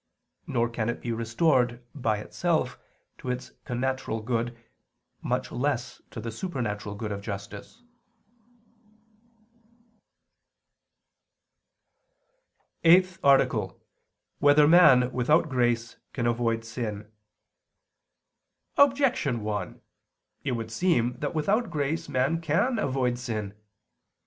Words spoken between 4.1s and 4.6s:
good,